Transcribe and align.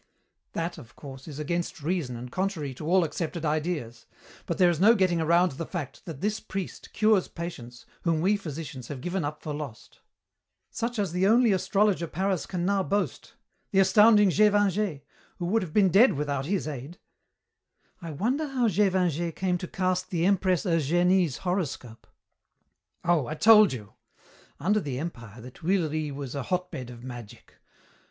"That, 0.53 0.79
of 0.79 0.95
course, 0.95 1.27
is 1.27 1.37
against 1.37 1.83
reason 1.83 2.15
and 2.15 2.31
contrary 2.31 2.73
to 2.73 2.87
all 2.87 3.03
accepted 3.03 3.45
ideas, 3.45 4.07
but 4.47 4.57
there 4.57 4.71
is 4.71 4.79
no 4.79 4.95
getting 4.95 5.21
around 5.21 5.51
the 5.51 5.63
fact 5.67 6.05
that 6.05 6.21
this 6.21 6.39
priest 6.39 6.91
cures 6.91 7.27
patients 7.27 7.85
whom 8.01 8.19
we 8.19 8.35
physicians 8.35 8.87
have 8.87 8.99
given 8.99 9.23
up 9.23 9.43
for 9.43 9.53
lost." 9.53 9.99
"Such 10.71 10.97
as 10.97 11.11
the 11.11 11.27
only 11.27 11.51
astrologer 11.51 12.07
Paris 12.07 12.51
now 12.51 12.79
can 12.81 12.89
boast, 12.89 13.35
the 13.69 13.77
astounding 13.79 14.31
Gévingey, 14.31 15.03
who 15.37 15.45
would 15.45 15.61
have 15.61 15.71
been 15.71 15.89
dead 15.89 16.13
without 16.13 16.47
his 16.47 16.67
aid. 16.67 16.97
I 18.01 18.09
wonder 18.09 18.47
how 18.47 18.69
Gévingey 18.69 19.35
came 19.35 19.59
to 19.59 19.67
cast 19.67 20.09
the 20.09 20.25
Empress 20.25 20.65
Eugenie's 20.65 21.37
horoscope." 21.45 22.07
"Oh, 23.03 23.27
I 23.27 23.35
told 23.35 23.71
you. 23.71 23.93
Under 24.59 24.79
the 24.79 24.97
Empire 24.97 25.39
the 25.39 25.51
Tuileries 25.51 26.11
was 26.13 26.33
a 26.33 26.41
hotbed 26.41 26.89
of 26.89 27.03
magic. 27.03 27.57